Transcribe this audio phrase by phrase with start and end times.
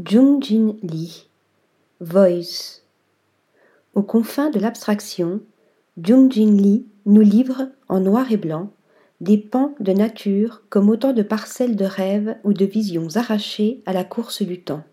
[0.00, 1.26] Jung-Jin Lee
[2.00, 2.82] Voice
[3.94, 5.40] Aux confins de l'abstraction,
[6.00, 8.70] Jung-Jin Lee nous livre, en noir et blanc,
[9.20, 13.92] des pans de nature comme autant de parcelles de rêves ou de visions arrachées à
[13.92, 14.84] la course du temps.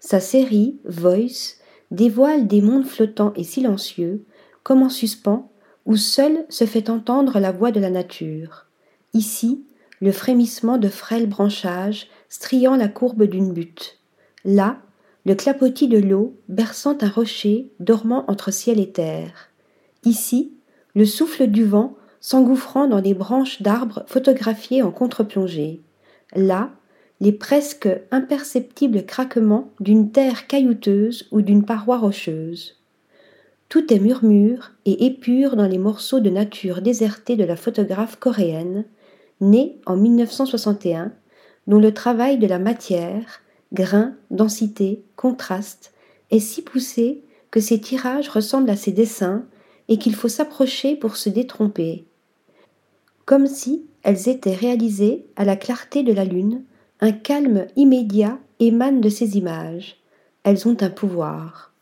[0.00, 1.58] Sa série Voice
[1.92, 4.24] dévoile des mondes flottants et silencieux,
[4.64, 5.48] comme en suspens,
[5.86, 8.66] où seule se fait entendre la voix de la nature.
[9.14, 9.64] Ici,
[10.00, 13.98] le frémissement de frêles branchages striant la courbe d'une butte.
[14.46, 14.78] Là,
[15.26, 19.50] le clapotis de l'eau berçant un rocher dormant entre ciel et terre.
[20.06, 20.54] Ici,
[20.94, 25.82] le souffle du vent s'engouffrant dans des branches d'arbres photographiées en contre-plongée.
[26.34, 26.70] Là,
[27.20, 32.78] les presque imperceptibles craquements d'une terre caillouteuse ou d'une paroi rocheuse.
[33.68, 38.86] Tout est murmure et épure dans les morceaux de nature désertés de la photographe coréenne,
[39.42, 41.12] née en 1961,
[41.66, 43.40] dont le travail de la matière,
[43.72, 45.92] grain, densité, contraste,
[46.30, 49.44] est si poussé que ses tirages ressemblent à ses dessins
[49.88, 52.04] et qu'il faut s'approcher pour se détromper.
[53.24, 56.64] Comme si elles étaient réalisées à la clarté de la lune,
[57.00, 59.96] un calme immédiat émane de ces images.
[60.44, 61.72] Elles ont un pouvoir.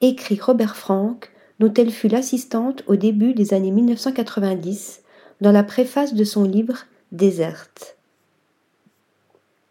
[0.00, 5.02] Écrit Robert Frank, dont elle fut l'assistante au début des années 1990
[5.40, 7.98] dans la préface de son livre Déserte.